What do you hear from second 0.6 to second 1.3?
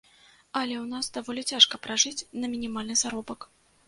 ў нас